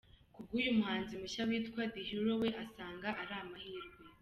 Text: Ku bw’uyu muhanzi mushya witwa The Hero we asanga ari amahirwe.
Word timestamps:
Ku 0.33 0.39
bw’uyu 0.45 0.77
muhanzi 0.77 1.13
mushya 1.21 1.41
witwa 1.49 1.81
The 1.93 2.01
Hero 2.07 2.33
we 2.41 2.49
asanga 2.63 3.09
ari 3.21 3.33
amahirwe. 3.41 3.87